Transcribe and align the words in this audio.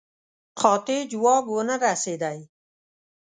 قاطع 0.61 0.97
جواب 1.11 1.43
ونه 1.55 1.75
رسېدی. 1.85 2.39